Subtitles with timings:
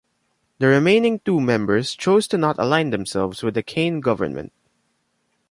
[0.57, 4.51] The remaining two members chose to not align themselves with the Kaine government.